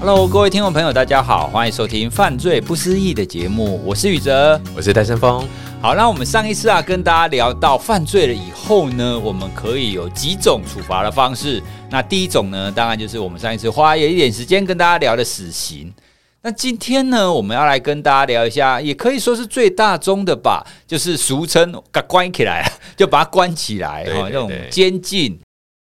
[0.00, 5.46] Hello，各位听众朋友，大家好，欢迎收听《犯罪不思议》的节目，我是宇哲，我是戴森峰。
[5.82, 11.62] 好，那我们上一次啊，跟大家聊到犯罪了以后呢，我们可以有几种处罚的方式。
[11.90, 15.92] 那第一种呢，当然就是我们上一次花了一点时间跟大家聊的死刑。
[16.40, 25.38] 那今天呢，我们要来跟大家聊一下，也可以说是最大宗的吧，就是俗称“给关起来”，就把它关起来，哈，那种监禁。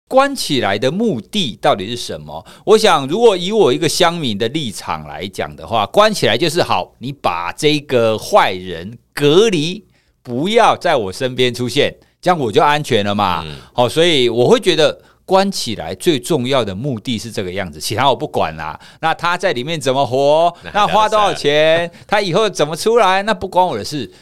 [0.06, 2.44] 关起来的目的到底是什么？
[2.64, 9.84] 我想，如果以我一个乡民的立场来讲的话，关起来就是好，你把这个坏人隔离，
[10.22, 13.44] 不要在我身边出现，这样我就安全了嘛。
[13.72, 18.78] 好，所以我会觉得关起来最重要的目的是这个样子，其他我不管啦。
[19.00, 20.54] 那他在里面怎么活？
[20.74, 21.90] 那花多少钱？
[22.06, 23.22] 他以后怎么出来？
[23.22, 24.12] 那不关我的事。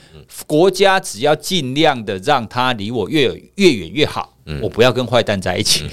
[0.46, 3.26] 国家只要尽量的让他离我越
[3.56, 4.31] 越远越好。
[4.46, 5.90] 嗯，我不要跟坏蛋在一起，嗯，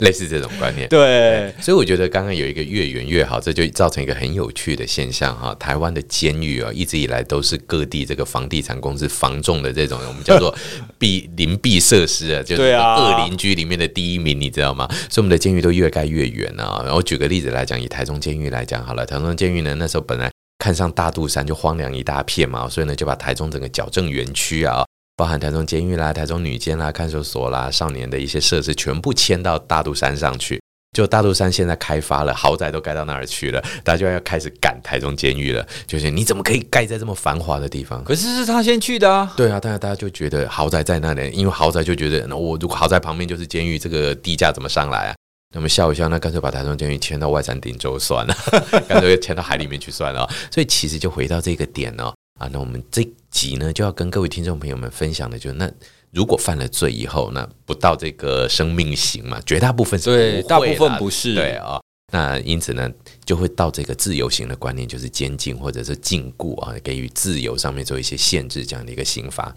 [0.00, 0.88] 类似这种观念。
[0.88, 5.54] 对，所以我觉得刚刚有一个越远越好，这就造成一个很有趣的现象哈。
[5.54, 10.54] 台湾的监狱啊，一直以来都是各地这个房地产公司房仲的这种我们叫做
[10.98, 14.88] 避邻避设施啊，就是恶邻居里面的第一名，你知道吗？
[15.08, 16.82] 所以我们的监狱都越盖越远啊。
[16.84, 24.84] 然后举个例子来讲，以台中监狱来讲好了，台中监狱呢，那时候本来看上大肚山就荒凉一大片嘛，所以呢就把台中整个矫正园区啊。
[25.16, 30.60] 包含台中监狱啦、台中女监啦、看守所啦、少年的一些设施，全部迁到大肚山上去。
[30.94, 35.66] 就大肚山现在开发了，豪宅都盖到那儿去了，大家就要开始赶台中监狱了。
[35.86, 38.04] 就是你怎么可以盖在这么繁华的地方？
[38.04, 39.32] 可是是他先去的啊。
[39.34, 45.14] 对啊，大家大家就觉得豪宅在那里，因为豪宅就觉得，那我如果豪宅旁边就是监狱，这个地价怎么上来啊？
[45.54, 48.36] 那么笑一笑，那干脆把台中监狱迁到外山顶洲算了，
[48.86, 50.28] 干脆迁到海里面去算了。
[50.50, 52.12] 所以其实就回到这个点哦。
[52.38, 53.02] 啊，那我们这
[53.32, 55.68] 集呢，就要跟各位听众朋友们分享的，就是那
[56.12, 61.82] 如果犯了罪以后，那不到这个生命刑嘛，绝大部分是对，大部分不是对啊、哦。
[62.12, 62.90] 那因此呢，
[63.24, 69.50] 就会到这个自由刑的观念，就是监禁或者是禁锢啊，给予自由上面做一些限制，这样的一个刑罚。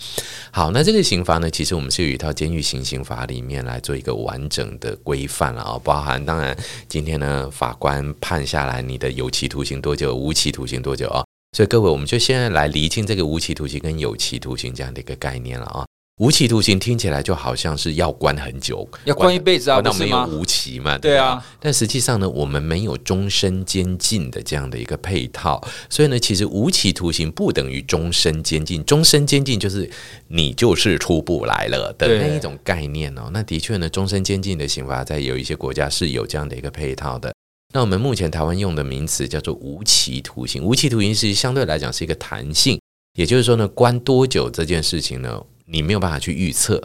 [0.51, 6.57] 好，那这个刑罚呢，其实我们是有一套监狱刑刑法里面来做一个完整的规范了啊，包含当然
[6.87, 11.25] 今天呢，法官判下来你的有期徒刑多久，无期徒刑多久啊？
[11.55, 15.85] 所以各位，我们就现在来厘清这个无期徒刑跟有期徒刑这样的一个概念了啊。
[16.17, 20.97] 无期徒刑听起来就好像是要关很久，要关一辈子啊，那没有无期嘛？
[20.97, 21.41] 对啊。
[21.61, 28.83] 但实际上呢，我们没有终身监禁的这样的一个配套，所以呢，其实无期徒刑不等于终身监禁。
[28.83, 29.89] 终身监禁就是
[30.27, 33.29] 你就是出不来了的那一种概念哦。
[33.31, 37.33] 那的确呢，终身监禁的刑罚在有一些国家是有这样的一个配套的。
[37.75, 42.79] 那我们目前台湾用的名词叫做无期徒刑，无期徒刑是相对来讲是一个弹性，
[43.17, 46.75] 也就是说呢，关多久这件事情呢，你没有办法去预测，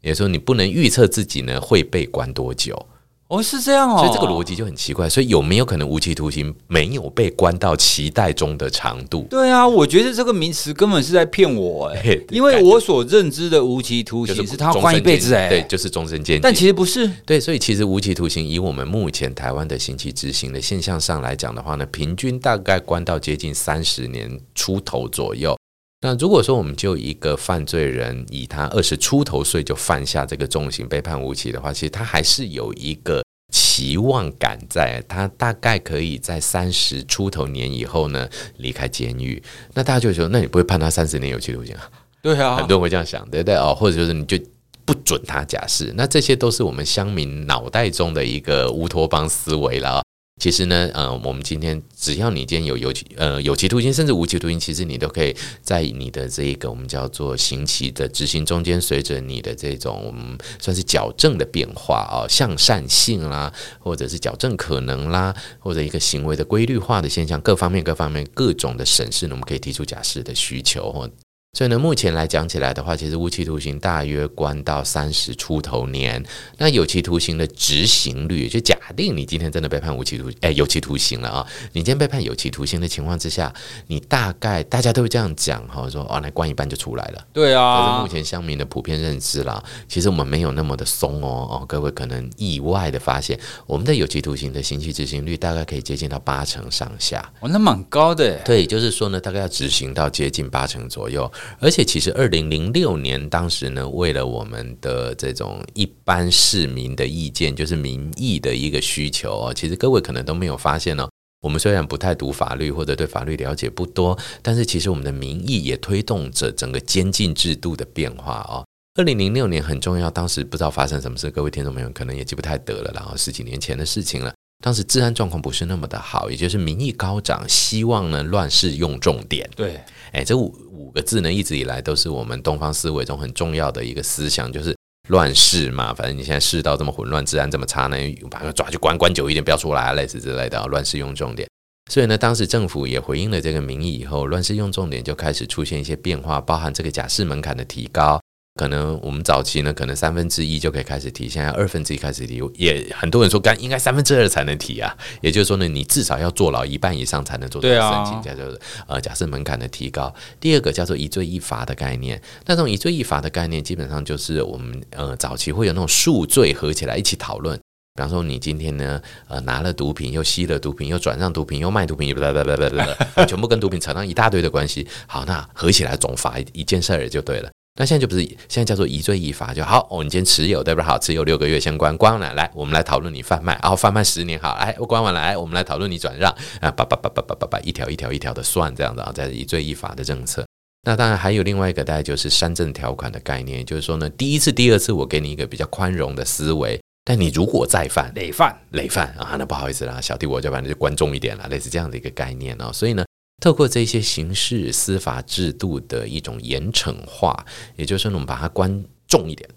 [0.00, 2.86] 也就是说你不能预测自己呢会被关多久。
[3.28, 5.06] 哦，是这样哦，所以这个逻辑就很奇怪。
[5.06, 9.26] 所以有没有可能无期徒刑没有被关到期待中的长度？
[9.28, 16.40] 对啊，我觉得这个名词根本是在骗我哎、欸，因为我所认知的无期徒刑是他关一辈子哎，对，就是终身监禁。
[16.40, 25.54] 但其实不是，对，所以其实无期徒刑以我们目前台湾的刑期执行的现象上来讲的话呢，平均大概关到接近三十年出头左右。
[26.00, 33.20] 那如果说我们就一个犯罪人，以他二十出头岁就犯下这个重刑被判无期的话，其实他还是有一个
[33.52, 39.42] 期望感在，他大概可以在三十出头年以后呢离开监狱。
[39.74, 41.90] 那大家就说，那你不会判他三十年有期徒刑啊？
[42.22, 43.56] 对啊，很多人会这样想，对不对？
[43.56, 44.38] 哦，或者就是你就
[44.84, 50.02] 不准他假释，那这些都是我们乡民脑袋中的一个乌托邦思维了。
[50.38, 71.10] 其实呢，呃，我们今天只要你今天有有期呃有期徒刑，甚至无期徒刑，其实你都可以在你的这一个我们叫做刑期的执行中间，随着你的这种我们算是矫正的变化啊，向善性啦，或者是矫正可能啦，或者一个行为的规律化的现象，各方面各方面各种的审视，我们可以提出假释的需求或。
[71.54, 76.22] 所以呢，目前来讲起来的话，其实无期徒刑大约关到三十出头年。
[76.58, 81.46] 那有期徒刑的执行率，就假定你今天真的被判无期徒，哎，有期徒刑了啊！
[81.72, 83.52] 你今天被判有期徒刑的情况之下，
[83.86, 87.26] 你大概大家都会这样讲哈，说哦，那关一半就出来了。
[87.32, 89.60] 对啊，这是目前乡民的普遍认知啦。
[89.88, 93.36] 其实我们没有那么的松哦哦，各位可能意外的发现，
[93.66, 97.26] 我们的有期徒刑的刑期执行率大概可以接近到八成上下。
[97.40, 98.38] 哦，那蛮高的。
[98.44, 101.28] 对，就是说呢，大概要执行到接近八成左右。
[101.58, 109.54] 而且其实，二零零六年当时呢，为了我们的这种一般市民的意见，就是民意的一个需求哦。
[109.54, 111.08] 其实各位可能都没有发现哦，
[111.40, 118.64] 我们虽然不太读法律或者对法律了解不多，但是其实我们的民意也推动着整个监禁制度的变化哦。
[118.94, 124.34] 二零零六年很重要，当时不知道发生什么事，各位听众朋友可能也记不太得了，然后十几年前的事情了。
[124.64, 129.48] 当时治安状况不是那么的好，也就是民意高涨，希望呢乱世用重典。
[129.54, 134.76] 对，哎，这五五个字呢，一直以来都是我们东方思维中很重要的一个思想，就是
[135.08, 135.94] 乱世嘛。
[135.94, 137.96] 反正你现在世道这么混乱，治安这么差呢，
[138.28, 141.48] 把他抓去关关久一点，不要出来啊，类似之类的，乱世用重典。
[141.88, 148.20] 所以呢，当时政府也回应了这个民意以后，乱世用重典就开始出现一些变化，包含这个假释门槛的提高。
[148.58, 154.92] 可能我们早期呢，可能三分之一就可以开始提，现在二分之一开始提，也很多人说，干应该三分之二才能提啊。
[155.20, 158.58] 也就是说呢，你至少要坐牢一半以上才能做这个申请，叫做
[158.88, 160.12] 呃假设门槛的提高。
[160.40, 167.56] 第二个叫做一罪一罚的概念，那这种一罪一罚的概念，基本上就是我们呃早期会有那种数罪合起来一起讨论。
[167.94, 172.76] 比方说，你今天呢呃拿了毒品，又吸了毒品，又转让毒品，又卖毒品，不不不不
[173.14, 174.84] 不，全部跟毒品扯上一大堆的关系。
[175.06, 177.48] 好，那合起来总罚一件事儿就对了。
[177.80, 179.86] 那现在就不是，现在叫做一罪一罚就好。
[179.88, 180.84] 哦，你今天持有对不对？
[180.84, 186.28] 好，持有六个月先关，关了来，我们来讨论你贩卖，然后贩卖十年好，哎，我关完了来，我们来讨论你转让
[186.60, 190.44] 啊，叭叭叭叭叭叭叭，一条一条一条的算这样子啊，这是一罪一罚的政策。
[190.82, 202.72] 那当然还有另外一个，大概就是三证条款的概念，就是说呢，第一次、第二次我给你一个比较宽容的思维，但你如果再犯累犯、累犯啊，那不好意思啦，小弟我就把你就关重一点了，类似这样的一个概念哦。
[202.72, 203.04] 所以呢。
[203.40, 207.46] 透过这些刑事司法制度的一种严惩化，
[207.76, 209.48] 也就是，我们把它关重一点，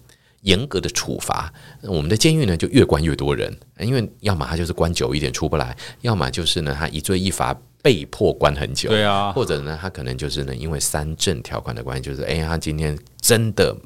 [0.42, 1.52] 严格的处罚，
[1.82, 7.52] 我们的监狱呢就越关越多人，因为要么他就是关久一点出不来，要么就是呢他一罪一罚
[7.82, 13.76] 被迫关很久，对啊，或者呢他可能就是呢因为三证条款的关系，就是哎他今天真的。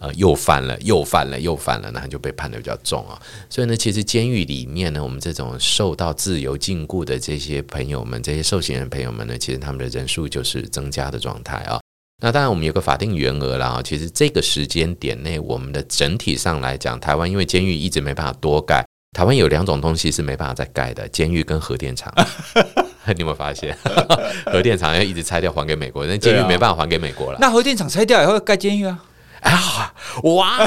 [0.00, 3.20] 呃，又犯了，又犯了，又犯了，那他就被判的比较重啊。
[3.50, 11.80] 所以呢，其实监狱里面呢，我们这种受到自由禁锢的这些朋友们，这些受刑人朋友们呢，其实他们的人数就是增加的状态啊。
[12.22, 13.82] 那当然，我们有个法定员额啦啊。
[13.82, 18.84] 其实这个时间点内，我们的整体上来讲，台湾因为监狱一直没办法多盖，
[19.16, 22.14] 台湾有两种东西是没办法再盖的：监狱跟核电厂。
[23.14, 23.76] 你有没有发现，
[24.46, 27.38] 核电厂要一直拆掉还给美国，那监狱没办法还给美国了。
[27.40, 28.98] 那核电厂拆掉以后盖监狱啊？
[29.42, 29.92] 啊！
[30.24, 30.58] 哇，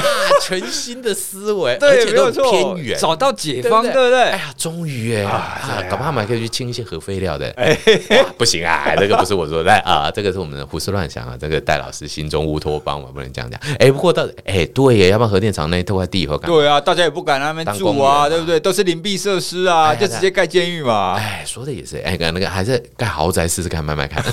[0.41, 4.23] 全新的思维， 对而且都偏远，找到解方，对不对？
[4.23, 7.50] 哎呀，终于哎，啊，搞不好还可以去清一些核废料的。
[7.57, 7.77] 哎，
[8.38, 11.35] 不行啊，这个不是我说的啊，这个是我们的胡思乱想啊。
[11.39, 13.59] 这个戴老师心中乌托邦嘛，不能这样讲。
[13.79, 18.59] 哎，不过到哎，对耶，要不然核电厂那一块地以后，对啊，大家也不敢那边住啊，对不对？
[18.59, 21.15] 都是灵璧设施啊，就直接盖监狱嘛。
[21.17, 24.24] 哎，说的也是，哎，那个还是盖豪宅试试看，慢慢看。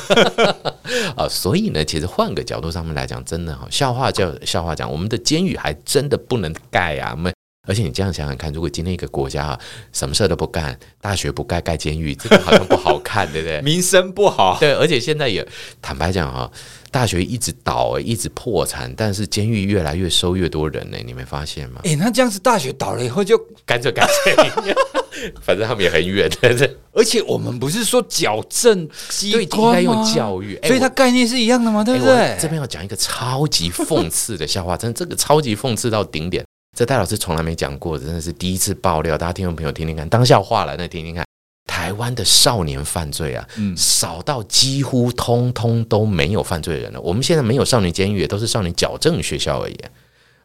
[1.16, 4.27] 啊，所以呢，其实换个角度上面来讲，真的哈，笑话叫。
[4.44, 7.14] 笑话讲，我们的监狱还真的不能盖啊！
[7.16, 7.32] 没，
[7.68, 9.60] 而且你这样想想看，如果今天一个国家啊，
[9.92, 13.60] 什么事都不干，大学不盖，盖监狱，这个好像不好看，对不对？
[13.62, 14.56] 名声不好。
[14.58, 15.46] 对，而且现在也
[15.82, 16.50] 坦白讲哈，
[16.90, 21.82] 大学一直倒，一直破产，但是监狱越来越收越多人呢，你没发现吗？
[21.84, 24.74] 哎，那这样子，大学倒了以后就干脆干脆。
[25.42, 26.76] 反正他们也很远，对不对？
[26.92, 31.82] 而且我们不是说矫正机关应该用教育，所以它概念是一样的吗？
[31.82, 32.36] 对不对？
[32.40, 36.44] 这边要讲一个超级讽刺的笑话，真的这个超级讽刺到顶点。
[36.78, 41.24] 这戴老师从来没讲过，真的是第一次爆料，大家听众朋友听听看，当笑话了，那听听看。
[41.66, 47.00] 台湾的少年犯罪啊，嗯，少到几乎通通都没有犯罪人了。
[47.00, 49.76] 我们现在没有少年监狱，都是少年矫正学校而已。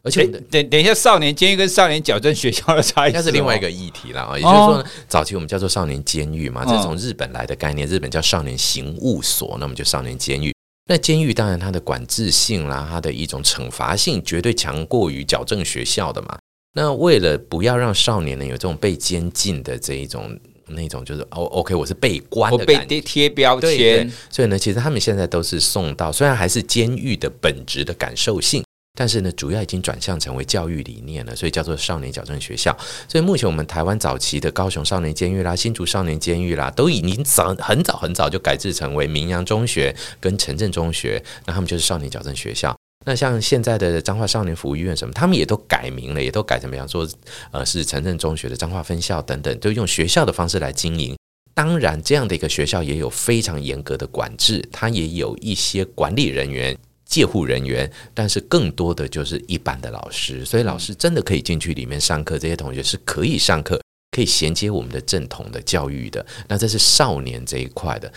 [0.02, 4.36] 而且等等一下，少年监狱跟少年矫正学校的差异，那是另外一个议题了啊。
[4.36, 10.52] 也就是说呢，早期我们叫做少年监狱嘛，这是从日本来的概念，日本叫少年刑务所，那么就少年监狱。
[10.86, 16.38] 那监狱当然它的管制性啦，它的一种惩罚性绝对强过于矫正学校的嘛。
[16.74, 28.62] 那为了不要让少年呢有这种被监禁的这一种那种，就是哦，OK，我是被关的感觉，被贴标签，所以呢，其实他们现在都是送到，虽然还是监狱的本质的感受性。
[28.96, 32.76] 但是呢，主要已经转向成为教育理念了，所以叫做少年矫正学校。
[33.08, 42.76] 所以目前我们台湾早期的高雄少年监狱啦、新竹少年监狱啦，都已经早很早很早就改制成为明阳中学跟城镇中学，那他们就是少年矫正学校。
[43.04, 47.06] 那像现在的彰化少年服务医院什么，他们也都改名了，也都改成比方说，
[47.50, 51.16] 呃，是城镇中学的彰化分校等等，都用学校的方式来经营。
[51.52, 56.78] 当然，这样的一个学校也有非常严格的管制，它也有一些管理人员。
[57.14, 63.80] 戒护人员，但是更多的就是一般的老师，所以老师真的可以进去里面上课，这些同学是可以上课，
[64.10, 66.26] 可以衔接我们的正统的教育的。
[66.48, 68.12] 那这是少年这一块的，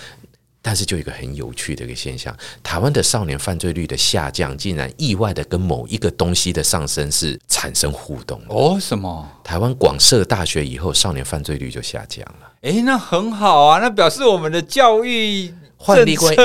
[0.64, 8.80] 但是就一个很有趣的一个现象，台湾的少年犯罪率的下降，竟然意外的跟某一个东西的上升是产生互动哦？
[8.82, 9.30] 什么？
[9.44, 12.52] 台湾广设大学以后，少年犯罪率就下降了。
[12.62, 15.54] 诶，那很好啊，那表示我们的教育。
[15.78, 16.36] 换另外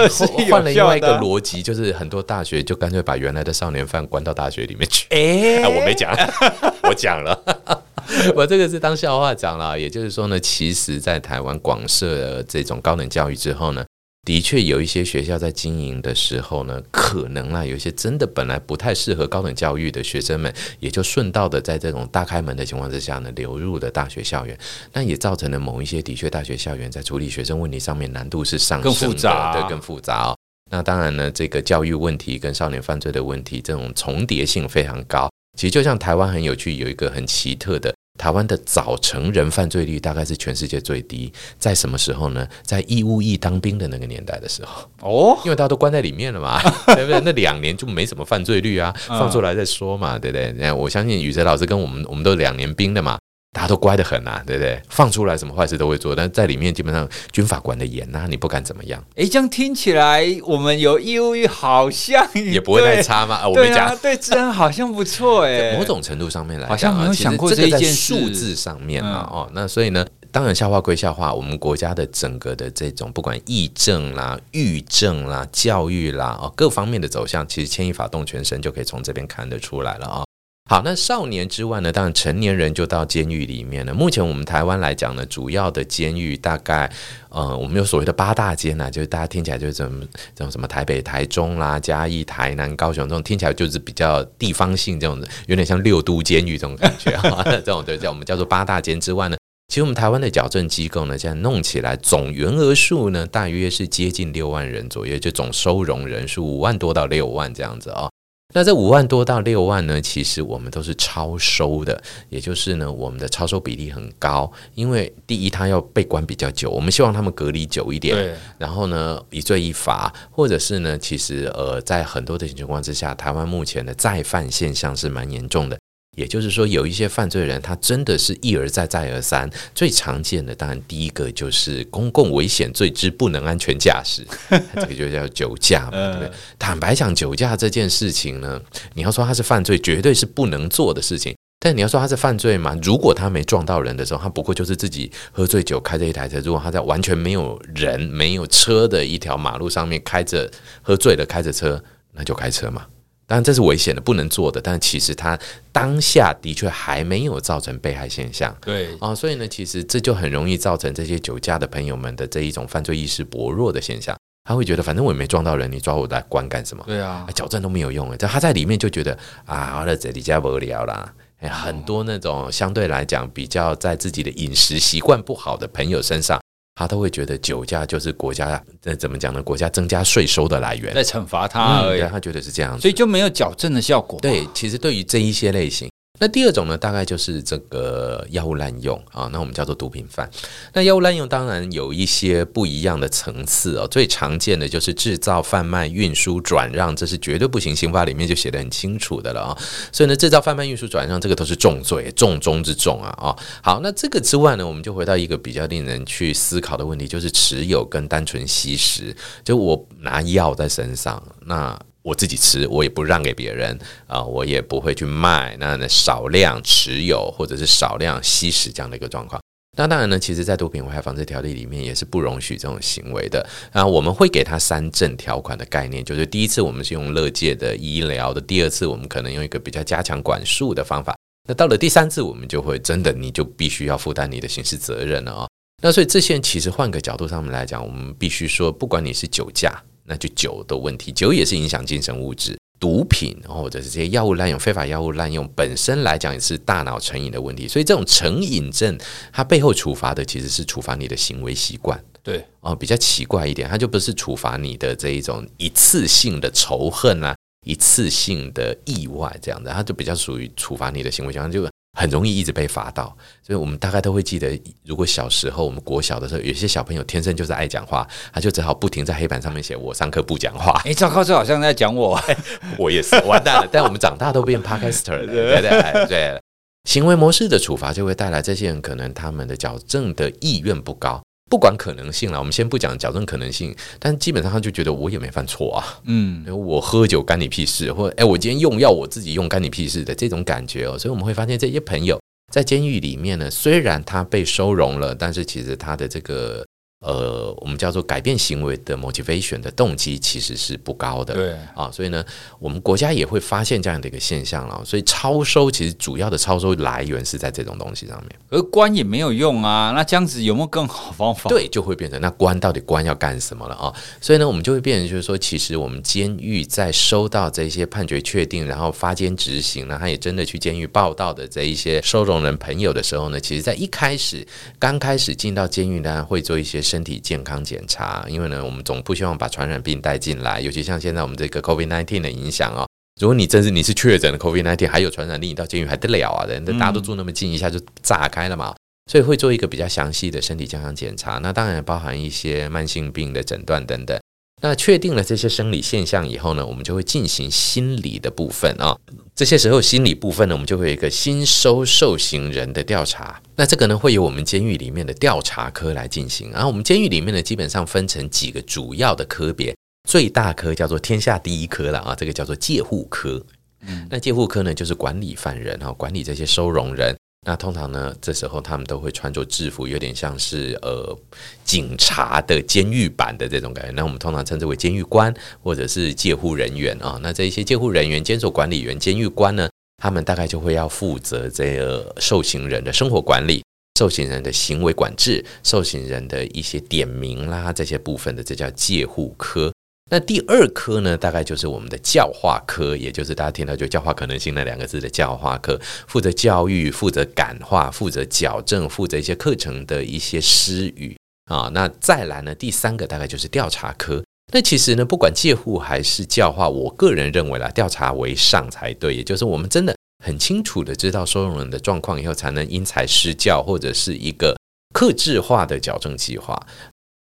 [0.50, 5.06] 换了另外一个逻辑，就是很多大学就干脆把原来的少年犯关到大学里面去。
[5.14, 6.14] 哎，我没讲，
[6.84, 7.38] 我讲了。
[8.36, 9.78] 我这个是当笑话讲了。
[9.78, 13.84] 也就是说呢，其实，在台湾广设这种高等教育之后呢。
[14.24, 24.56] 的确有一些学校在经营的时候呢，可能啊，有一些真的本来不太适合高等教育的学生们，也就顺道的在这种大开门的情况之下呢，流入了大学校园。
[24.92, 30.36] 那也造成了某一些的确大学校园在处理学生问题上面难度是上升的，更复杂，对，更复杂哦。
[30.70, 35.28] 那当然呢，这个教育问题跟少年犯罪的问题，这种重叠性非常高。
[35.58, 37.92] 其实就像台湾很有趣，有一个很奇特的。
[38.18, 42.46] 台湾的早成人犯罪率大概是全世界最低，在什么时候呢？
[42.62, 46.60] 在义务役当兵的那个年代的时候哦，因为大家都关在里面了嘛，
[46.94, 47.20] 对不对？
[47.24, 50.52] 那两年就没什么犯罪率啊，放出来再说嘛，对不对？
[50.52, 53.18] 那我相信宇哲老师跟我们，我们都两年兵的嘛。
[53.54, 54.80] 大家都乖得很呐、啊，对不对？
[54.88, 59.04] 放出来什么坏事都会做，但在里面基本上军法管得严呐，你不敢怎么样。
[59.14, 63.34] 哎，这样听起来，我们有义务役好像也不会太差嘛。
[63.36, 65.76] 啊我没讲，啊、对治安好像不错 哎。
[65.76, 69.28] 某种程度上面来讲，好像没有想过这一件数字上面啊。
[69.30, 80.24] 哦，那所以呢，当然笑话归笑话，我们国家的整个的这种不管议政啦、育政啦、教育啦哦各方面的走向，其实牵一发动全身，就可以从这边看得出来了啊。
[80.70, 81.92] 好，那少年之外呢？
[81.92, 83.92] 当然，成年人就到监狱里面了。
[83.92, 86.90] 目前我们台湾来讲呢，主要的监狱大概，
[87.28, 90.00] 呃，我们有所谓的八大监呐，就是大家听起来就是这种
[90.34, 97.42] 这种什么台北、台中啦、嘉义、台南、高雄这种，听起来就是比较地方性这种的，有点像六都监狱这种感觉啊。
[97.52, 99.36] 这种对，叫我们叫做八大监之外呢，
[99.68, 108.08] 其实我们台湾的矫正机构呢，现在弄起来总员额数呢，大约是接近六万人左右，就总收容人数五万多到六万这样子啊。
[108.52, 114.50] 那这五万多到六万呢，其实我们都是超收的，也就是呢，我们的超收比例很高。
[114.74, 118.14] 因为第一，他要被关比较久，我们希望他们隔离久一点。
[118.14, 118.34] 对。
[118.58, 125.78] 然后呢，一罪一罚，或者是呢，其实呃，在很多的情况之下，台湾目前的再犯现象是蛮严重的。
[126.16, 129.48] 也就是说，有一些犯罪人，他真的是一而再、再而三。
[129.74, 134.22] 最常见的，当然第一个就是公共危险罪之不能安全驾驶，
[134.76, 136.30] 这个就叫酒驾嘛，对不对？
[136.58, 138.60] 坦白讲，酒驾这件事情呢，
[138.92, 141.34] 你要说他是犯罪，绝对是不能做的事情。
[141.58, 142.76] 但你要说他是犯罪吗？
[142.82, 146.38] 如果他没撞到人的时候，他不过就是自己喝醉酒开着一台车。
[146.40, 150.50] 如果他在完全没有人、没有车的一条马路上面开着，
[150.82, 152.84] 喝醉了开着车，那就开车嘛。
[153.26, 154.60] 当然这是危险的，不能做的。
[154.60, 155.38] 但其实他
[155.70, 158.54] 当下的确还没有造成被害现象。
[158.60, 164.16] 对啊、哦，所以呢，其实这就很容易造成这些酒驾的朋友们的这一种犯罪意识薄弱的现象。
[164.44, 166.82] 他会觉得，反正我也没撞到人，你抓我来关干什么？
[166.84, 168.16] 对啊，矫正都没有用了。
[168.16, 171.14] 他在里面就觉得啊，好了这里家无聊啦。
[171.48, 176.41] 很多那种相对来讲比较在自己的饮食习惯不好的朋友身上。
[176.74, 179.42] 他都会觉得酒驾就是国家呃怎么讲呢？
[179.42, 182.00] 国家增加税收的来源，在惩罚他而已。
[182.00, 184.18] 嗯，他觉得是这样子，所以就没有矫正的效果。
[184.20, 185.91] 对，其实对于这一些类型。
[186.20, 190.30] 那第二种呢，大概就是这个药物滥用啊，那我们叫做毒品犯。
[190.72, 199.58] 那药物滥用当然有一些不一样的层次哦，最常见的就是制造、贩卖、运输、转让，这是绝对不行，刑法里面就写得很清楚的了啊。
[199.90, 203.36] 所以呢，制造、贩卖、运输、转让，这个都是重罪，重中之重啊啊。
[203.60, 209.16] 好，那这个之外呢，我们就回到一个比较令人去思考的问题，就是持有跟单纯吸食。
[209.42, 211.76] 就我拿药在身上，那。
[212.02, 215.56] 我自己吃，我也不让给别人啊，我也不会去卖。
[215.58, 219.40] 那那少量持有或者是少量吸食这样的一个状况。
[219.78, 223.48] 那当然呢，其实，在毒品危害防治条例里面也是不容许这种行为的。
[223.72, 231.16] 啊，我们会给他三证条款的概念，就是第一次我们是用乐界的医疗的，第二次我们可能用一个比较加强管束的方法。
[231.48, 235.48] 那到了第三次，我们就会真的你就必须要负担你的刑事责任了啊。
[235.82, 239.82] 那所以这些其实换个角度上面来讲，我们必须说，不管你是酒驾。
[240.04, 248.98] 那就酒的问题，酒也是影响精神物质，毒品或者是这些药物滥用、非法药物滥用本身来讲也是大脑成瘾的问题，所以这种成瘾症，
[249.32, 261.71] 它背后处罚的其实是处罚你的行为习惯，对哦，比较奇怪一点，它就不是处罚你的这一种一次性的仇恨啊，一次性的意外这样的，它就比较属于处罚你的行为习惯，就。
[262.02, 263.16] 很容易一直被罚到，
[263.46, 270.72] 所以我们大概都会记得，如果小时候我们国小的时候，有些小朋友天生就是爱讲话，他就只好不停在黑板上面写“我上课不讲话”。
[270.84, 272.20] 哎，糟糕，这好像在讲我，
[272.76, 273.68] 我也是完蛋了。
[273.70, 276.40] 但我们长大都变 podcaster 了， 对对对，对。
[276.88, 281.22] 行为模式的处罚就会带来这些人可能他们的矫正的意愿不高。
[281.52, 292.18] 不管可能性了，我们先不讲矫正可能性，但基本上他就觉得我也没犯错啊，嗯，我喝酒干你屁事，或者哎，我今天用药我自己用干你屁事的这种感觉哦，所以我们会发现这些朋友
[292.50, 296.64] 在监狱里面呢，虽然他被收容了，但是其实他的这个
[297.02, 302.24] 呃，我们叫做改变行为的 motivation 的动机其实是不高的，对啊，所以呢，
[302.60, 304.80] 我们国家也会发现这样的一个现象了。
[304.84, 309.90] 所以超收其实主要的超收来源是在这种东西上面，而关也没有用啊。
[309.96, 311.48] 那这样子有没有更好方法？
[311.50, 313.92] 对，就会变成那关到底关要干什么了啊？
[314.20, 324.46] 所以呢，我们就会变成就是说，其实我们监狱在收到这些判决确定，然后发监执行，然后也真的去监狱报道的这一些收容人朋友的时候呢，其实在一开始
[324.78, 326.80] 刚开始进到监狱呢，会做一些。
[326.92, 332.86] 身体健康检查，因为呢，我们总不希望把传染病带进来，尤其像现在我们这个 COVID-19 的影响哦。
[333.18, 336.44] 如果你真是你是确诊的 COVID-19，还有传染力，你到监狱还得了啊？
[336.44, 338.74] 人大家都住那么近，一下就炸开了嘛。
[339.10, 344.20] 所以会做一个比较详细的身体健康检查，那当然包含一些慢性病的诊断等等。
[344.62, 348.96] 那确定了这些生理现象以后呢，我们就会进行心理的部分啊。
[349.34, 353.42] 这些时候心理部分呢，我们就会有一个新收受刑人的调查。
[353.56, 356.48] 那这个呢，会由我们监狱里面的调查科来进行。
[356.52, 359.74] 然后我们监狱里面呢，基本上分成几个主要的科别，
[360.08, 363.44] 最大科叫做天下第一科了啊，这个叫做戒护科。
[363.84, 367.16] 嗯，那戒护科呢，就是管理犯人哈，管理这些收容人。
[367.44, 371.18] 那通常呢，这时候他们都会穿着制服，有点像是呃
[371.64, 373.90] 警察的监狱版的这种感觉。
[373.90, 377.18] 那我们通常称之为监狱官或者是戒护人员啊。
[377.20, 379.68] 那这一些戒护人员、监守管理员、监狱官呢，
[380.00, 383.64] 他们大概就会要负责这个受刑人的生活管理、
[383.98, 389.72] 受刑人的行为管制、受刑人的一些点名啦这些部分的，这叫戒护科。
[390.10, 401.16] 那第二科呢，大概就是我们的教化科，也就是大家听到就教化可能性那两个字的教化科，负责教育、负责感化、负责矫正、负责一些课程的一些施语
[401.46, 401.70] 啊。
[401.72, 404.22] 那再来呢，第三个大概就是调查科。
[404.52, 409.14] 那其实呢，不管戒护还是教化，我个人认为啦，调查为上才对。
[409.14, 414.54] 也就是我们真的很清楚的知道收容人的状况以后，才能因材施教，或者是一个
[414.92, 416.66] 克制化的矫正计划。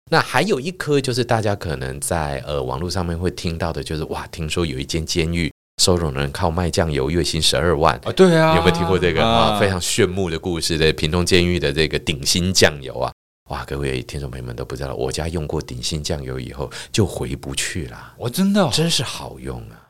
[0.10, 5.52] 那还有一颗，就是大家可能在呃网络上面会听到的，就是哇，听说有一间监狱
[5.84, 7.94] 收容人靠卖酱油月薪十二万。
[8.06, 9.22] 啊，对啊，有没有听过这个？
[9.22, 9.60] 啊？
[9.60, 13.12] 非常炫目的故事的屏东监狱的这个鼎新酱油啊，
[13.50, 19.87] 哇，各位听众朋友们都不知道，我家用过鼎新酱油以后就回不去了，我真的真是好用啊。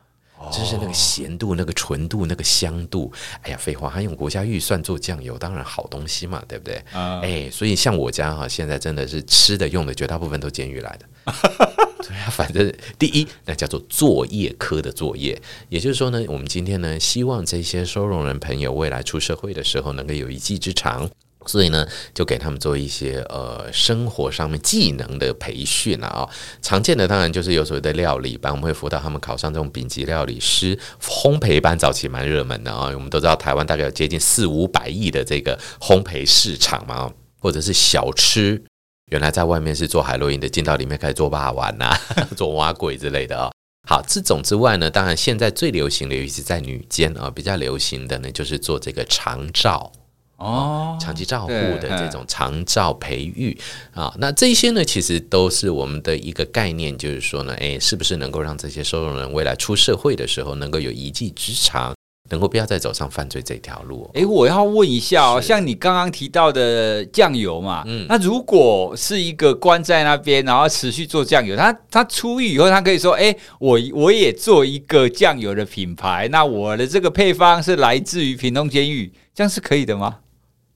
[0.50, 6.82] 就是那个咸度、那个纯度、那个香度，哎呀，废话，还用国家预算做酱油，当然好东西嘛，对不对？
[6.92, 11.06] 嗯、哎，所以像我家哈，现在真的是吃的用的绝大部分都监狱来的。
[12.02, 21.10] 对啊，反正第一，那叫做作业科的作业，也就是说呢，我们今天呢，希望这些收容人朋友未来出社会的时候，能够有一技之长。
[21.48, 26.28] 所以呢，就给他们做一些呃生活上面技能的培训啊、
[26.60, 30.78] 常见的当然就是有所谓的料理班，我们会辅导他们考上这种丙级料理师。
[31.00, 38.62] 烘焙班早期蛮热门的啊、我们都知道台湾大概有接近四五百亿的这个烘焙市场嘛，或者是小吃，
[39.10, 41.96] 原来在外面是做海洛因的，进到里面开始做霸王呐，
[42.36, 43.50] 做蛙粿之类的啊、
[43.88, 49.90] 好，这种之外呢，当然现在最流行的，尤其在女监啊、比较流行的呢，就是做这个长照。
[50.38, 53.58] 哦，长期照护的这种长照培育
[53.92, 61.92] 啊，那这些呢，其实都是我们的一个概念，就是说呢，诶，是不是能够让这些收容人未来出社会的时候，能够有一技之长，
[62.30, 64.08] 能够不要再走上犯罪这条路？
[64.14, 80.18] 诶，我要问一下哦，像你刚刚提到的酱油嘛，嗯，那如果是一个关在那边，然后持续做酱油，他他出狱以后，他可以说，诶，我我也做一个酱油的品牌，那我的这个配方是来自于屏东监狱，这样是可以的吗？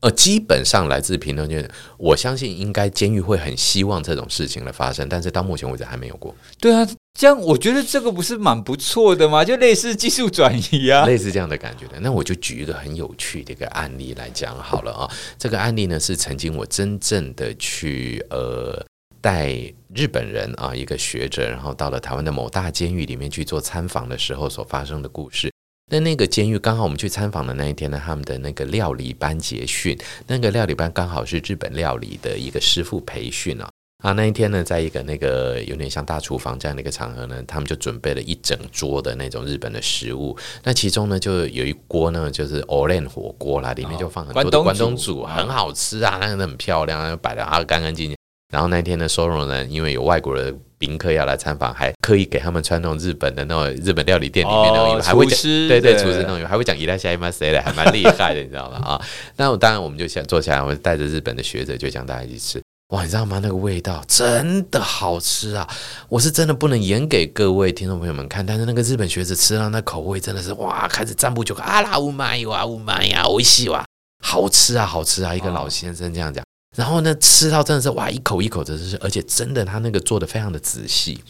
[0.02, 6.34] 呃，基本上来自评论圈，我相信应该监狱会很希望这种事情的发生，但是到目前为止还没有过。
[6.60, 6.84] 对啊，
[7.16, 9.44] 这样我觉得这个不是蛮不错的吗？
[9.44, 12.00] 就类似技术转移啊，类似这样的感觉的。
[12.00, 15.08] 那我就举一个很有趣的一个案例来讲好了啊。
[15.38, 18.84] 这个案例呢是曾经我真正的去呃
[19.20, 19.52] 带
[19.94, 25.51] 日本人啊一个学者，然后到了台湾的某大监狱里面去做参访的时候所发生的故事。
[25.92, 29.94] 那那个监狱刚好我们去参访的那一天呢，他们的那个料理班结训，
[30.26, 33.68] 那个料理班刚好是日本料理的一个师傅培训啊。
[34.02, 40.34] 啊，那一天呢，在一个那个有点像大厨房这样的一个场合呢，他们就准备了一整桌的那种日本的食物。
[40.64, 48.16] 那其中呢，就有一锅呢，就是 o l e n 火锅啦，里面就放很多的关东煮，很好吃啊，那个很漂亮，摆的啊干干净净。
[48.52, 58.76] 然后那一天的收容人，因为有外国的宾客要来参访，还刻意给他们穿那种日本的那种日本料理店里面的，哦、还会讲对对厨师那种，还会讲伊拉夏伊马塞的，还蛮厉害的，你知道吗？
[58.84, 59.00] 啊，
[59.38, 62.62] 那我当然我们就想坐下来，我带着日本的学者就想大家一起吃。
[62.88, 63.40] 哇，你知道吗？
[63.42, 65.66] 那个味道真的好吃啊！
[66.10, 73.82] 我是真的不能演给各位听众朋友们看，但是那个日本学者吃到那口味真的是哇，开始赞不绝口啊啦，乌麦哇乌麦呀，我西哇，
[74.22, 75.34] 好吃啊，好吃啊！
[75.34, 76.44] 一个老先生这样讲。
[76.76, 81.22] 然后呢，吃到真的是哇，一口一口的吃，而且真的他那个做的非常的仔细。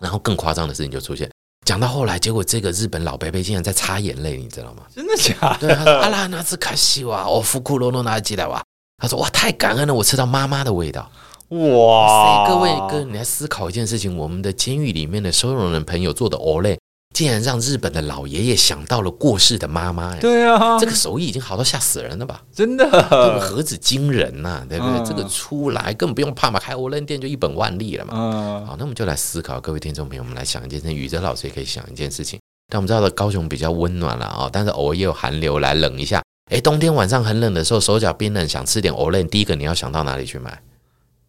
[0.00, 1.30] 然后更夸张的事情就出现，
[1.64, 4.82] 讲到后来，结果这个日本老伯伯竟然在擦眼泪，你知道吗？
[4.92, 5.68] 真的假的？
[5.68, 8.60] 对，他说阿拉那兹卡西哇，我福库罗诺拿吉来哇。
[9.00, 11.08] 他说哇，太感恩了，我吃到妈妈的味道。
[11.50, 12.48] 哇！
[12.48, 16.76] 各位哥，你来思考一件事情：我们的监狱里面的收容人朋友做的欧蕾，
[17.12, 20.14] 竟然让日本的老爷爷想到了过世的妈妈。
[20.16, 22.42] 对啊，这个手艺已经好到吓死人了吧？
[22.52, 24.98] 真的，何止惊人呐、啊，对不对？
[24.98, 28.12] 嗯、这个出来根本不用怕嘛，开欧伦店就一本万利了嘛。
[28.14, 30.96] 嗯，好，那我们就来思考，各位听众朋友，我们来想一件事情。
[30.96, 32.40] 宇哲老师也可以想一件事情。
[32.70, 36.22] 但我们知道的高雄比较温暖了啊，但是偶尔也有寒流来冷一下。
[36.50, 40.62] 哎，冬天晚上很冷的时候，手脚冰冷，想吃点欧伦，第一个你要想到哪里去买？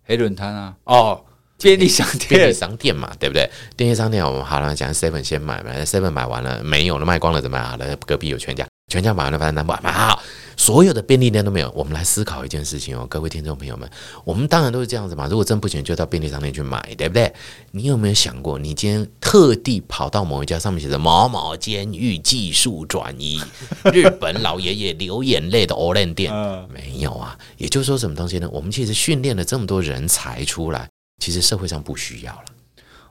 [0.06, 1.22] 黑轮摊啊，哦，
[1.63, 3.49] 便利商店，便利商店嘛，对不对？
[3.78, 7.65] 便利商店我们好了，讲 seven 先买嘛，seven 买完了没有了，卖光了怎么办？
[7.65, 8.67] 好了，隔壁有全家。
[8.91, 10.21] 全家买完了，反正南部买好，
[10.58, 11.71] 所有的便利店都没有。
[11.71, 13.89] 我们来思考一件事情哦，各位听众朋友们，
[14.26, 15.26] 我们当然都是这样子嘛。
[15.28, 17.34] 如果真不行，就到便利商店去买，对不对？
[17.71, 23.41] 你有没有想过，你今天特地跑到某一家上面写着“某某监狱技术转移，
[23.93, 26.32] 日本老爷爷流眼泪的 o l e n 店”？
[26.71, 27.36] 没有啊。
[27.58, 28.47] 也就是说，什么东西呢？
[28.52, 30.88] 我们其实训练了这么多人才出来，
[31.23, 32.45] 其实社会上不需要了。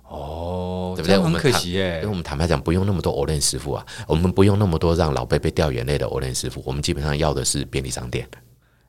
[0.06, 1.18] 哦，对不对？
[1.18, 8.28] 很可惜耶，因为我们坦白讲，不用那么多欧蕾师傅啊，我们不用那么多让老贝贝掉眼泪的欧蕾师傅，我们基本上要的是便利商店。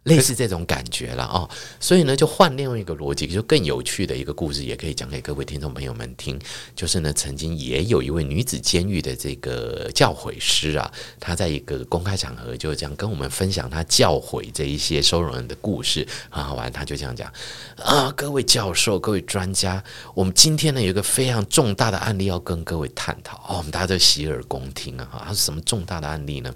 [0.04, 6.38] 类似这种感觉了哦，所以呢，就换另外一个逻辑，就更有趣的一个故事，也可以讲给各位听众朋友们听。
[6.76, 16.70] 就是呢，曾经也有一位女子监狱的这个教诲师啊，她在一个公开场合就这样跟我们分享她教诲这一些收容人的故事，很好玩。
[16.70, 17.32] 她就这样讲
[17.78, 19.82] 啊，各位教授、各位专家，
[20.14, 26.54] 我们今天呢有一个非常重大的案例要跟各位探讨哦，我们大家都洗耳恭听啊，哈，是什么重大的案例呢？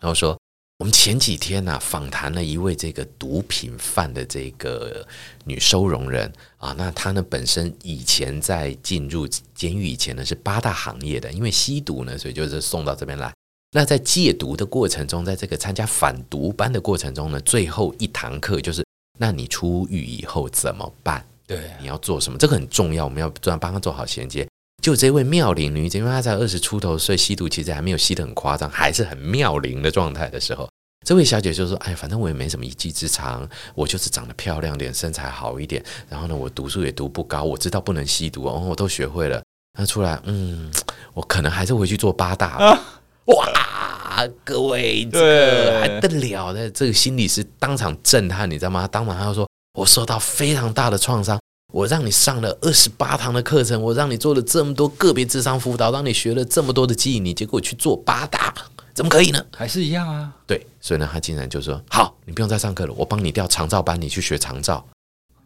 [0.00, 0.38] 然后说。
[0.78, 5.06] 我们前几天呢、啊、访谈了一位这个毒品犯的这个
[5.44, 13.32] 女收容人啊，那她呢本身以前在进入监狱以前呢是八大行业的，因为吸毒呢，所以就是送到这边来。
[13.70, 18.84] 那在戒毒的过程中，在这个参加反毒班的过程中呢，最后一堂课就是，
[19.18, 21.24] 那你出狱以后怎么办？
[21.46, 22.38] 对，你要做什么？
[22.38, 24.48] 这个很重要，我们要帮他做好衔接。
[24.84, 30.68] 就这位妙龄女子，因为她才二十出头，所以吸毒其实还没有吸得很夸张，还是很妙龄的状态的时候，
[31.06, 39.42] 这位小姐就说：“哎，反正我也没什么一技之长，我就是长得漂亮点，身材好一点，然后呢，我读书也读不高，我知道不能吸毒哦，我都学会了。
[39.78, 40.70] 那出来，嗯，
[41.14, 42.66] 我可能还是回去做八大吧。
[42.66, 42.78] 啊、
[43.34, 46.70] 哇，各位，这个还得了的？
[46.70, 48.86] 这个心理是当场震撼，你知道吗？
[48.86, 51.40] 当场他就说我受到非常大的创伤。”
[51.74, 58.54] 我让你上了二十八堂的课程，我让你做了这么多个别智商辅导，让你学了这么多的记忆，你结果去做八大，
[58.94, 59.44] 怎么可以呢？
[59.52, 60.32] 还是一样啊。
[60.46, 64.86] 对，所以呢，他竟然就说：“好，你不用再上课了，我帮你调长照班，你去学长照。”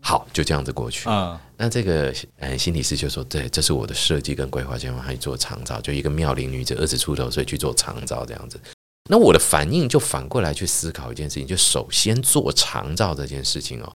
[0.03, 1.09] 好，就这样子过去。
[1.09, 8.61] 啊，那这个呃心理师就说：“对，这是我的设计跟规划，希望他去做长照，就一个妙龄女子二十出头，所以去做长照这样子。”
[9.09, 13.91] 那我的反应就反过来去思考一件事情，就首先做长照这件事情哦，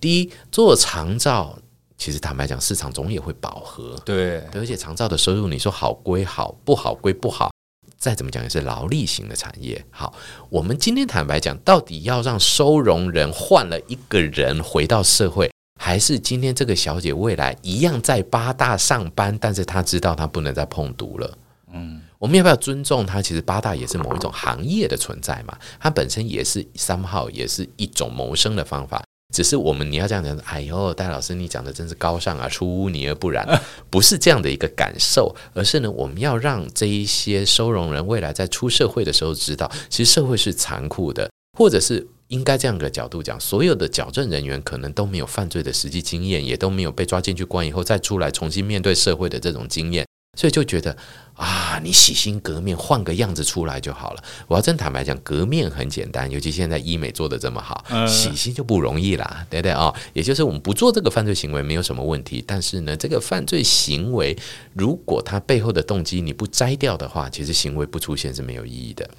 [0.00, 1.56] 第一做长照。
[1.98, 7.50] 其实坦白讲，市场总也会饱和，对，而且长照的收入，你说好归好，不好归不好，
[7.98, 9.82] 再怎么讲也是劳力型的产业。
[9.90, 10.12] 好，
[10.50, 21.38] 我们今天坦白讲，到底要让收容人换了一个人回到社会，还是今天这个小姐未来一样在八大上班，但是她知道她不能再碰毒了？
[21.72, 23.22] 嗯，我们要不要尊重她？
[23.22, 29.02] 其实八大也是某一种行业的存在嘛，它本身也是 somehow 也是一种谋生的方法。
[29.36, 33.46] 只是我们你要这样讲，哎呦，戴老师你讲的真是高尚啊，出污泥而不染，
[33.90, 50.06] 不是这样的一个感受，而是呢，我们要让这一些收容人未来在出社会的时候知道，其实社会是残酷的，或者是应该这样个角度讲，所有的矫正人员可能都没有犯罪的实际经验，也都没有被抓进去关以后再出来重新面对社会的这种经验。
[50.38, 50.96] 所以就觉得
[51.36, 54.24] 啊，你洗心革面，换个样子出来就好了。
[54.48, 59.94] 我要真坦白讲，革面很简单，尤其现在医美做的这么好，洗心就不容易啦，对不对啊？
[60.14, 64.34] 也就是我们不做这个犯罪行为没有什么问题，但是呢，这个犯罪行为
[64.72, 69.10] 如果它背后的动机你不摘掉的话，其实行为不出现是没有意义的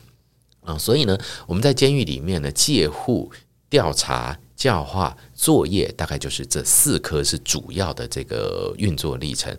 [0.61, 0.75] 啊。
[0.75, 3.31] 所以呢，我们在监狱里面呢，戒护、
[3.69, 9.55] 调查、教化、作业，大概就是这四科是主要的这个运作历程。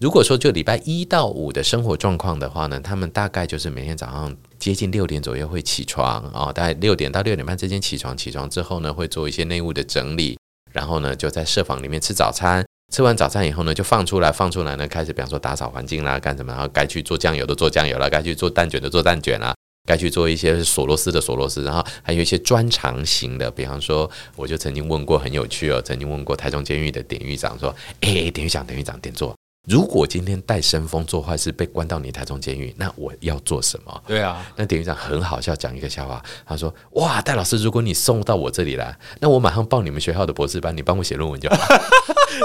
[0.00, 8.16] 如果说就礼拜一到五的生活状况的话呢，他们大概就是每天早上接近六点左右会起床啊，大概六点到六点半之间起床。
[8.16, 10.36] 起床之后呢，会做一些内务的整理，
[10.72, 12.64] 然后呢就在舍房里面吃早餐。
[12.92, 16.52] 吃完早餐以后呢，就放出来，放出来呢开始，比方说打扫环境啦，干什么？
[16.52, 19.54] 然后该去做酱油的做酱油了，该去做蛋卷的做蛋卷啦。
[19.86, 34.02] 该去做一些锁螺丝的锁螺丝，然后还有一些专长型的，比方说，我就曾经问过很有趣哦，曾经问过台中监狱的典狱长说：“哎，典狱长，典狱长，点做。”如果今天带生风做坏事被关到你台中监狱，那我要做什么？
[34.06, 36.22] 对啊，那典狱长很好笑，讲一个笑话。
[36.44, 41.56] 他说：“哇，戴老师，如果你送到我这里来，那我马上报你们学校的博士班，你帮我写论文就好。”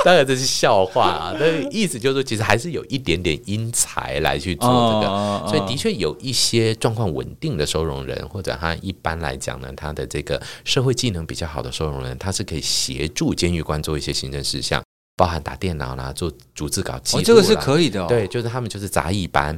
[0.06, 14.82] 当然这是笑话啊，那意思就是说，其实还是有一点点因材来去做这个，哦、所以的确有一些状况稳定的收容人，或者他一般来讲呢，他的这个社会技能比较好的收容人，他是可以协助监狱官做一些行政事项。
[15.20, 18.08] 包含打电脑啦，做逐字稿记录、哦，这个是可以的、哦。
[18.08, 19.58] 对，就是他们就是杂役班，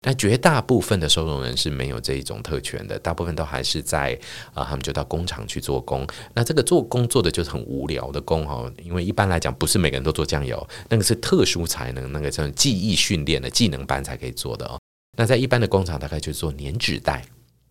[0.00, 6.04] 但绝大部分的收容人是没有这一种特权的，大部分都还是在啊、呃，他们就到工厂去做工。
[6.34, 14.76] 那这个做工做的就是很无聊的工哦，因为一般来讲不是每个人都做酱油，那个是特殊才能，那个叫技艺训练的技能班才可以做的哦。
[15.16, 17.24] 那在一般的工厂，大概就是做粘纸袋。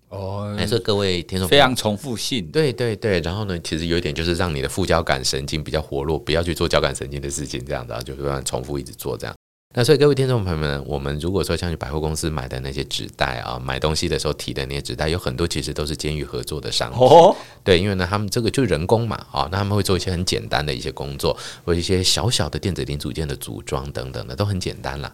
[0.10, 3.20] 哦，还是各位听众，非常重复性，对对对。
[3.20, 9.36] 然后呢，其实有一点就是让你的副交感神经比较活络，不要去做交感神经的事情，这样子啊，就是让重复一直做这样。
[9.76, 17.00] 那所以各位听众朋友们，我们如果说像去百货公司买的那些纸袋啊，买东西的时候提的那些纸袋，有很多其实都是监狱合作的商品。
[17.00, 25.12] 哦，对，因为呢，他们这个就人工嘛，啊，那他们会做一些很简单的一些工作，或一些小小的电子零组件的组装等等的，都很简单啦。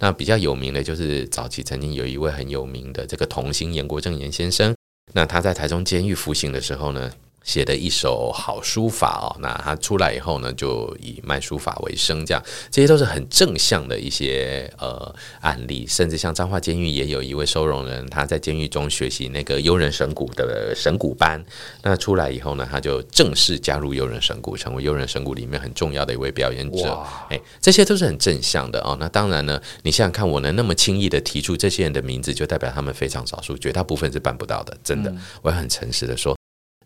[0.00, 4.74] 那比较有名的就是早期曾经有一位很有名的这个童星严国正严先生。
[5.12, 7.12] 那他在台中监狱服刑的时候呢，
[7.44, 21.44] 写的一手好书法哦，那他出来以后呢，就以卖书法为生，这样这些都是很正向的一些呃案例，甚至像彰化监狱也有一位收容人，他在监狱中学习那个悠人神鼓的神鼓班，
[21.82, 26.98] 那出来以后呢，他就正式加入悠人神鼓，成为悠人神鼓里面很重要的一位表演者。
[27.28, 28.96] 哎，这些都是很正向的哦。
[28.98, 34.76] 那当然呢，你想想看，我能那么轻易的提出这些人的名字，就代表他们非常少数，绝大部分是办不到的。
[34.82, 36.34] 真的，嗯、我要很诚实的说。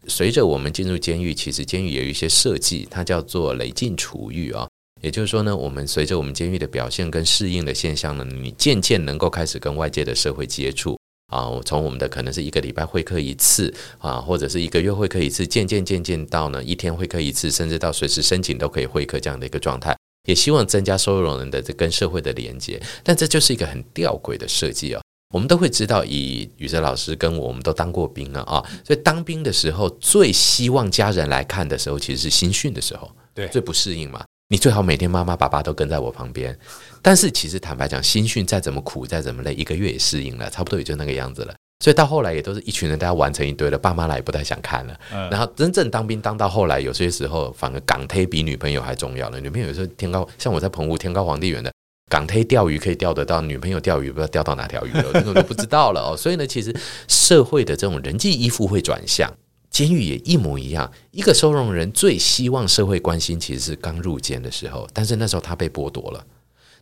[0.08, 4.66] 随着我们进入监狱，其实监狱有一些设计，它叫做累进处遇啊。
[5.00, 11.48] 也就是说呢，我们随着我们监狱的表现跟适应的现象呢，你渐渐能够开始跟外界的社会接触啊。
[11.64, 19.96] 从我们的可能是一个礼拜会客一次啊，或者是一个月会客一次，渐渐渐渐到呢一天会客一次，甚至到随时申请都可以会客这样的一个状态。
[20.26, 25.00] 也希望增加收容人的这跟社会的连接，但这就是一个很吊诡的设计啊。
[25.30, 34.24] 我们都会知道，以宇哲老师跟我，我们都当过兵了啊，所以当兵的时候，最希望家人来看的时候，其实是新训的时候，对，最不适应嘛。
[34.50, 36.58] 你最好每天妈妈爸爸都跟在我旁边，
[37.02, 41.54] 但是其实坦白讲，新训再怎么苦，再怎么累，一个月也适应了，差不多也就那个样子了。
[41.84, 44.98] 所以到后来也都是一群人，大家玩成一堆了，爸妈来也不太想看了。
[45.30, 49.38] 然后真正当兵当到后来，有些时候反而港推比女朋友还重要了。
[49.38, 51.70] 女朋友有时候天高，像我在澎湖天高皇帝远的。
[52.08, 56.16] 港推钓鱼可以钓得到，女朋友钓鱼不知道钓到哪条鱼了，这个都不知道了哦。
[56.16, 56.74] 所以呢，其实
[57.06, 59.32] 社会的这种人际依附会转向，
[59.70, 60.90] 监狱也一模一样。
[61.10, 66.24] 一个收容人最希望社会关心，其实是刚入监的时候，但是那时候他被剥夺了。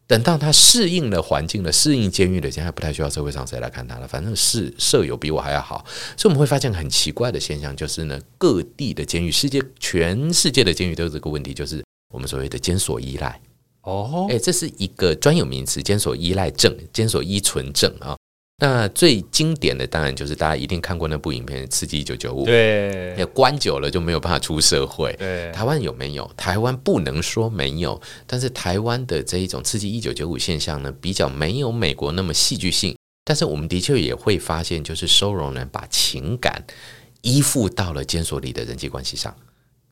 [0.08, 5.84] 等到他适应了环境了，适应监狱了，现在不太需要社会上谁来看他了，反正是舍友比我还要好。
[6.16, 11.82] 所以我们会发现很奇怪的现象，就是呢，各地的监狱，世界全世界的监狱都有这个问题，就是
[12.14, 13.40] 我们所谓的监所依赖。
[13.86, 18.16] 哦，哎，这是一个专有名词，监所依赖症、监所依存症啊。
[18.58, 25.14] 那最经典的当然就是大家一定看过那部影片《刺激一九九五》，对，关久了就没有办法出社会。
[25.18, 26.28] 对，台湾有没有？
[26.36, 32.96] 台湾不能说没有，但是台湾的这一种刺激一九九五现象呢，比较没有美国那么戏剧性。
[33.24, 36.64] 但是我们的确也会发现，就是收容人把情感
[37.20, 39.36] 依附到了监所里的人际关系上。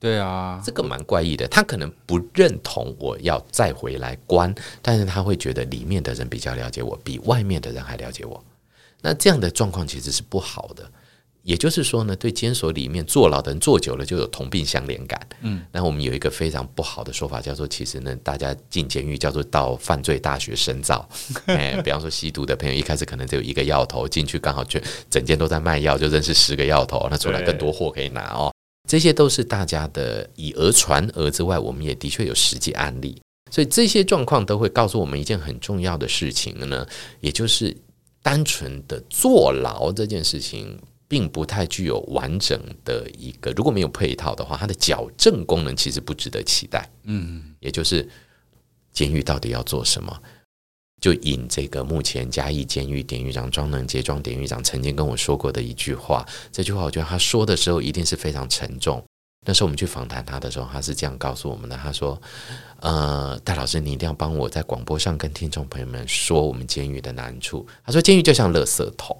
[0.04, 1.48] 对啊，这个蛮怪异的。
[1.48, 8.44] 他可能不认同我要再回来关，但是他会觉得里面的人比较了解我，比外面的人还了解我。
[9.00, 10.86] 那这样的状况其实是不好的。
[11.42, 15.26] 也就是说呢，对监所里面坐牢的人坐久了就有同病相怜感。
[15.40, 21.08] 嗯，那我们有一个非常不好的说法，叫做其实呢，大家进监狱叫做到犯罪大学深造。
[21.46, 28.53] 哎，比方说吸毒的朋友，一开始可能只有一个药头，进去刚好就整间都在卖药，就认识十个药头，那出来更多货可以拿哦。
[28.94, 36.87] 这些都是大家的以讹传讹之外，我们也的确有实际案例，所以这些状况都会告诉我们一件很重要的事情呢，
[37.20, 37.76] 也就是
[38.22, 40.78] 单纯的坐牢这件事情，
[41.09, 46.88] 并不太具有完整的一个，如果没有配套的话，它的矫正功能其实不值得期待。
[47.02, 48.09] 嗯，也就是
[48.92, 50.16] 监狱到底要做什么？
[51.04, 59.04] 就引这个目前嘉义监狱典狱长庄能杰庄典狱长曾经跟我说过的一句话，这句话我觉得他说的时候一定是非常沉重。
[59.46, 62.18] 那时候我们去访谈他的时候，他是这样告诉我们的：他说，
[62.80, 67.66] 呃，戴老师，你一定要帮我在广播上跟听众朋友们说我们监狱的难处。
[67.84, 69.14] 他说，监狱就像垃圾桶。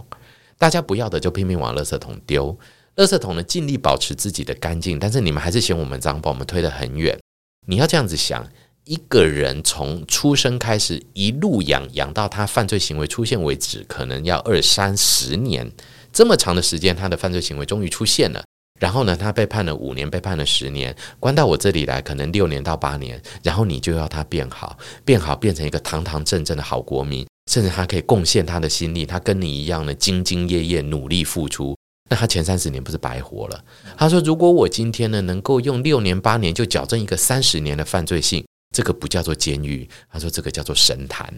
[0.57, 2.59] 大家不要的就拼命往垃圾桶丢，
[2.97, 7.19] 垃圾桶呢尽力保持自己的干净，但是你们还是嫌我们脏，把我们推得很远。
[7.67, 8.47] 你要这样子想，
[8.85, 15.71] 一个人从出生开始一路养养到他犯罪行为出现为止，可能要二三十年，
[16.13, 18.45] 这么长的时间，他的犯罪行为终于出现了。
[18.79, 23.23] 然后呢，他被判了五年，被判了十年，关到我这里来，可能六年到八年。
[23.43, 31.75] 然后你就要他变好，变好，变成一个堂堂正正的好国民，甚至他可以贡献他的心力，他跟你一样的兢兢业业、努力付出。
[32.11, 33.65] 那他前三十年不是白活了？
[33.97, 38.45] 他说：“如果我今天呢，能够用六年八年就矫正一个三十年的犯罪性。”
[38.75, 41.33] 这个不叫做监狱，他说这个叫做神坛。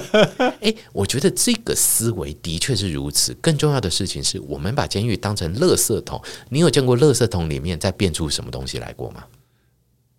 [0.60, 3.34] 诶，我觉得这个思维的确是如此。
[3.34, 6.20] 更重要的事情是我们把监狱当成垃圾桶。
[6.48, 9.24] 你有见过垃圾桶里面再变出什么东西来过吗？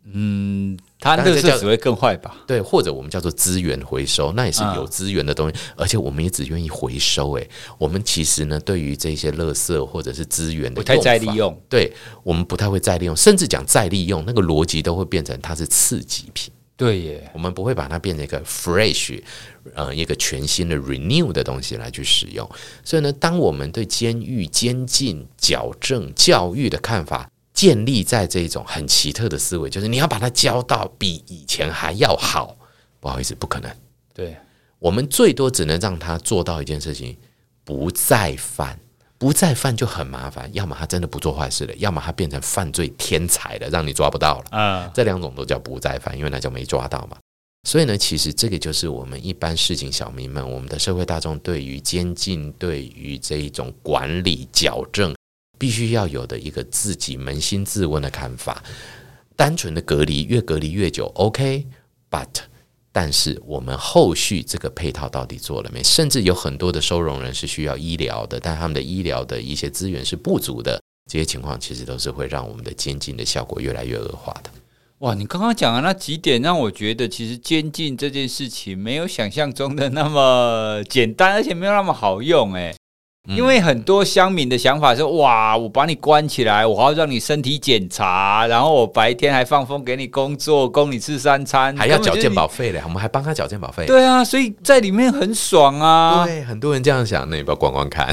[0.03, 2.37] 嗯，它垃圾只会更坏吧？
[2.47, 7.31] 对，或者我们叫做资源回收，那也是有资源的东西，嗯、而且我们也只愿意回收。
[7.33, 16.51] 诶，我们其实呢，对于这些垃圾或者是资源的不太再利用，对我们不太会再利用，甚至讲再利用，那个逻辑都会变成它是次级品。
[16.75, 19.21] 对耶，我们不会把它变成一个 fresh，
[19.75, 22.49] 呃，一个全新的 renew 的东西来去使用。
[22.83, 27.29] 所以呢，当我们对监狱、监禁、矫正、教育的看法
[27.62, 32.58] 建立在这种很奇特的思维，就是你要把它教到比以前还要好，
[33.00, 33.71] 不好意思，不可能。
[34.15, 34.36] 对，
[34.80, 37.15] 我们最多只能让他做到一件事情，
[37.63, 38.80] 不再犯。
[39.19, 44.58] 不再犯就很麻烦，要么他真的不做坏事了，要么他变成犯罪天才了，让你抓不到了。
[44.58, 47.15] 啊，这两种都叫不再犯，因为那叫没抓到嘛。
[47.69, 55.13] 所以呢，其实这个就是我们一般市井小民们，我们的社会大众对于监禁、对于这一种管理、矫正，
[55.62, 58.63] 必须要有的一个自己扪心自问的看法。
[59.36, 62.26] 单纯的隔离，越隔离越久，OK，but。
[62.91, 65.84] 但是我们后续这个配套到底做了没？
[65.84, 70.82] 甚至有很多的收容人是需要医疗的，但他们的医疗的一些资源是不足的。
[71.08, 74.50] 这些情况其实都是会让我们的监禁的效果越来越恶化的。
[75.00, 82.76] 哇，你刚刚讲的那几点让我觉得，其实监禁这件事情没有想象中的那么简单，而且没有那么好用，诶。
[83.27, 92.81] 因为很多乡民的想法是：哇，我把你关起来，我还要让你身体检查，然后我白天还放风给你工作，供你吃三餐，还要缴健保费嘞。
[92.84, 93.86] 我们还帮他缴健保费。
[93.86, 96.25] 对啊，所以在里面很爽啊。
[96.25, 98.07] 对，很多人这样想，那你不要逛逛看。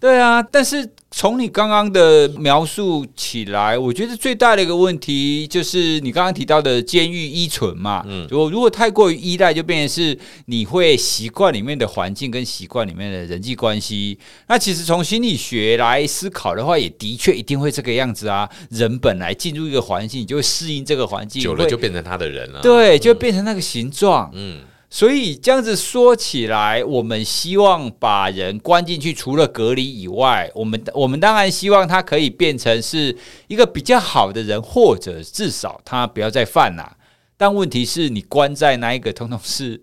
[0.00, 8.04] 对啊，但是从你刚刚的描述起来，我觉得最大的一个问题就是你刚刚提到的监狱依存嘛。
[8.06, 14.16] 嗯，如果如果太过于依赖，就变成是你会习惯里面的环境跟习惯里面的人际关系。
[14.46, 18.48] 那其实从心理学来思考的话，也的确一定会这个样子啊。
[18.70, 22.60] 人本来进入一个环境，你就会适应这个环境，久了就变成他的人了。
[22.60, 24.30] 对，就变成那个形状。
[24.32, 24.58] 嗯。
[24.58, 33.14] 嗯所以这样子说起来，我们希望把人关进去，除了隔离以外，我们我们当然希望他可以变成是
[33.48, 36.96] 一个比较好的人，或者至少他不要再犯啦。
[37.36, 39.82] 但问题是你关在那一个，通通是，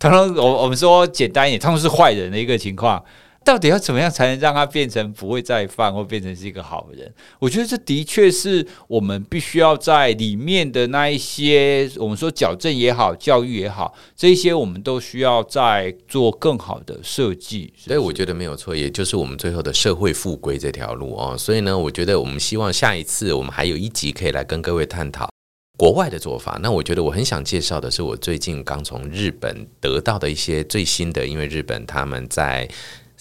[0.00, 3.04] 通通我我们说简单一点，通通是坏人的一个情况。
[3.42, 7.12] 到底要怎么样才能让他变成不会再犯，或变成是一个好人？
[7.38, 17.72] 我觉得这的确是我们必须要在里面的那一些，我们说矫正也好，教育也好，这些我们都需要再做更好的设计。
[17.78, 21.34] 所以我觉得没有错，也就是我们最后的社会复归这条路哦。
[21.36, 25.30] 所以呢，我觉得我们希望下一次我们还有一集可以来跟各位探讨
[25.78, 26.60] 国外的做法。
[26.62, 32.68] 那我觉得我很想介绍的是我最近刚从日本得到的一些最新的，因为日本他们在。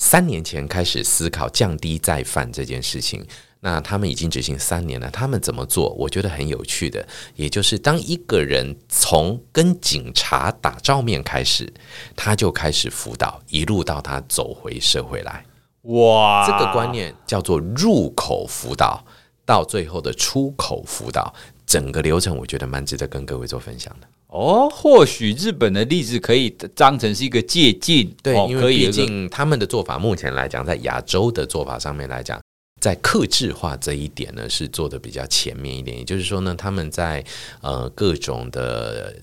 [0.02, 3.22] 三年前开始思考降低再犯这件事情，
[3.60, 5.12] 那他们已经执行三年了。
[5.12, 5.90] 他们怎么做？
[5.96, 11.72] 我觉得很有趣的，也就是当一个人从跟警察打照面开始，
[12.16, 15.46] 他就开始辅导，一路到他走回社会来。
[15.82, 19.04] 哇，这个观念叫做入口辅导，
[19.46, 21.34] 到最后的出口辅导，
[21.66, 24.08] 整个流程我觉得蛮值得跟各位做分享的。
[24.30, 32.40] 哦，或许日本的例子可以当成是一个借鉴，对，哦、因为毕竟他们的做法目前来讲，在亚洲的做法上面来讲，
[32.80, 35.98] 在克制化这一点呢，是做的比较前面一点。
[35.98, 37.26] 也就是说呢，他们在
[37.62, 39.16] 呃各种的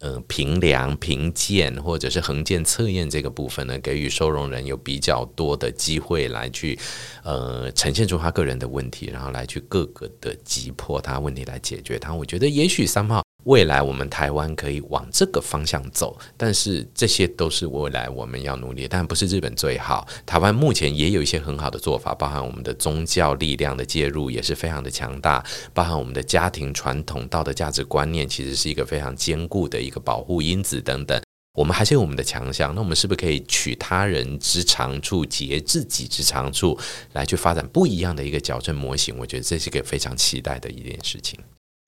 [0.00, 6.78] 呃评量、评鉴或者是横鉴测验这个部分呢，给予收容人有比较多的机会来去
[7.24, 12.12] 呃呈现出他个人的问题，然后来去各个的击破他问题来解决他。
[12.12, 13.24] 我觉得也许三号。
[13.44, 20.06] 未来我们台湾可以往这个方向走，但是这些都是未来我们要努力，但不是日本最好。
[20.26, 31.20] 台湾目前也有一些很好的做法，包含我们的宗教力量的介入也是非常的强大，包含我们的家庭传统道德价值观念，其实是一个非常坚固的一个保护因子等等。
[31.58, 36.78] 我们还是有我们的强项，那我们是不是可以取他人之长处，截自己之长处，
[37.12, 39.16] 来去发展不一样的一个矫正模型？
[39.18, 41.38] 我觉得这是一个非常期待的一件事情。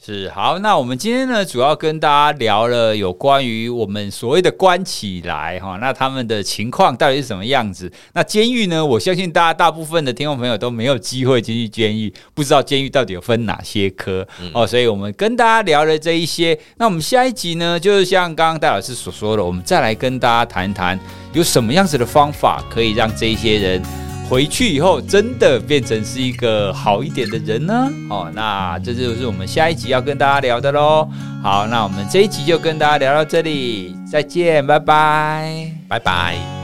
[0.04, 7.88] 是好，那我们今天呢，主要跟大家聊了有关于我们所谓的关起来哈，那他们的情况到底是什么样子？
[8.12, 8.84] 那监狱呢？
[8.84, 14.66] 我相信大家大部分的听众朋友都没有机会进去监狱，不知道监狱到底有分哪些科、嗯、哦。
[14.66, 16.58] 所以我们跟大家聊了这一些。
[16.78, 20.98] 那我们下一集呢，就是像刚刚戴老师所说的，我们再来跟大家谈谈
[21.32, 24.11] 有什么样子的方法可以让这一些人。
[24.28, 27.90] 回去以后，真的变成是一个好一点的人呢？
[28.08, 31.08] 哦，那这就是我们下一集要跟大家聊的喽。
[31.42, 36.61] 好，那我们这一集就跟大家聊到这里，再见，拜拜，拜拜。